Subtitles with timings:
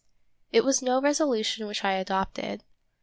[0.51, 2.63] It was no resolution which I adopted.